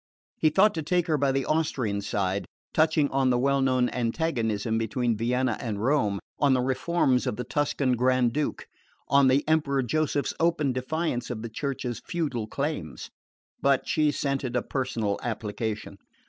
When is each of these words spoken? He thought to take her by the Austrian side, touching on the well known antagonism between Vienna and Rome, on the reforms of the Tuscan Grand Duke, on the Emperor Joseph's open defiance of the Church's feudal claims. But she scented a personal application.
He 0.39 0.49
thought 0.49 0.73
to 0.73 0.81
take 0.81 1.05
her 1.05 1.15
by 1.19 1.31
the 1.31 1.45
Austrian 1.45 2.01
side, 2.01 2.47
touching 2.73 3.07
on 3.11 3.29
the 3.29 3.37
well 3.37 3.61
known 3.61 3.87
antagonism 3.91 4.79
between 4.79 5.15
Vienna 5.15 5.57
and 5.59 5.79
Rome, 5.83 6.17
on 6.39 6.55
the 6.55 6.59
reforms 6.59 7.27
of 7.27 7.35
the 7.35 7.43
Tuscan 7.43 7.91
Grand 7.95 8.33
Duke, 8.33 8.65
on 9.07 9.27
the 9.27 9.47
Emperor 9.47 9.83
Joseph's 9.83 10.33
open 10.39 10.73
defiance 10.73 11.29
of 11.29 11.43
the 11.43 11.49
Church's 11.49 11.99
feudal 12.03 12.47
claims. 12.47 13.11
But 13.61 13.87
she 13.87 14.09
scented 14.09 14.55
a 14.55 14.63
personal 14.63 15.19
application. 15.21 15.97